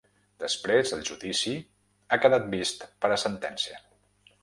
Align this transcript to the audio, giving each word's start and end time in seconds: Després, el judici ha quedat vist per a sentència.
Després, 0.43 0.93
el 0.97 1.03
judici 1.09 1.53
ha 2.17 2.21
quedat 2.25 2.51
vist 2.57 2.85
per 3.05 3.15
a 3.19 3.23
sentència. 3.29 3.83